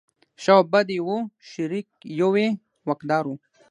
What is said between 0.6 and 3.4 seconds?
بد یې وو شریک یو یې واکدار و.